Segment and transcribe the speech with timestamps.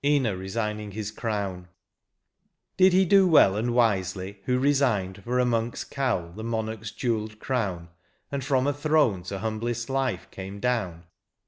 [0.03, 0.15] 59 XXIX.
[0.31, 1.67] INA RESIGNING HIS CROWN.
[2.75, 7.37] Did he do well and wisely, who resigned For a monk's cowl the monarch's jewelled
[7.37, 7.87] crown,
[8.31, 11.03] And from a throne to humhlest life came down